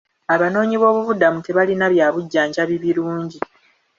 Abanoonyiboobubudamu 0.33 1.39
tebalina 1.45 1.85
bya 1.93 2.07
bujjanjabi 2.13 2.75
birungi. 2.83 3.39